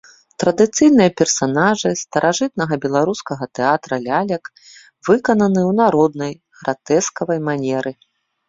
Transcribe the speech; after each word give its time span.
Традыцыйныя 0.43 1.09
персанажы 1.19 1.91
старажытнага 2.03 2.73
беларускага 2.85 3.43
тэатра 3.59 3.95
лялек 4.07 4.43
выкананы 5.11 5.61
ў 5.69 5.79
народнай, 5.83 6.33
гратэскавай 6.63 7.39
манеры. 7.53 7.91